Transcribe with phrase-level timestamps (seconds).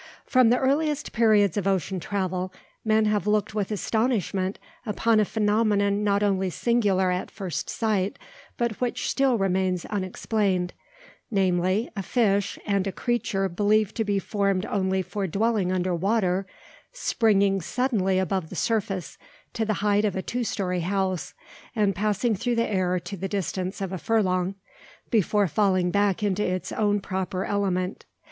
[0.25, 2.51] From the earliest periods of ocean travel,
[2.83, 8.17] men have looked with astonishment upon a phenomenon not only singular at first sight,
[8.57, 10.73] but which still remains unexplained,
[11.29, 16.47] namely, a fish and a creature believed to be formed only for dwelling under water,
[16.91, 19.19] springing suddenly above the surface,
[19.53, 21.35] to the height of a two storey house,
[21.75, 24.55] and passing through the air to the distance of a furlong,
[25.11, 28.07] before falling back into its own proper element!